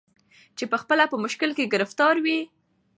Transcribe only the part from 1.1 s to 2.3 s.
په مشکل کي ګرفتار